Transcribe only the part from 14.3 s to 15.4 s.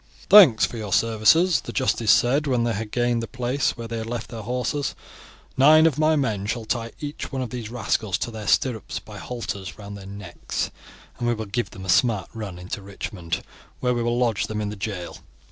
them in the jail.